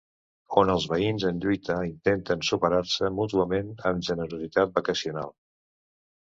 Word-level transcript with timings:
On 0.59 0.69
els 0.75 0.85
veïns 0.93 1.25
en 1.27 1.41
lluita 1.43 1.75
intenten 1.87 2.41
superar-se 2.47 3.11
mútuament 3.19 3.69
amb 3.91 4.09
generositat 4.09 4.75
vacacional. 4.81 5.33